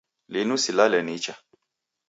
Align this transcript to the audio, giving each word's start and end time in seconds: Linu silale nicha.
Linu 0.33 0.57
silale 0.57 1.03
nicha. 1.03 1.35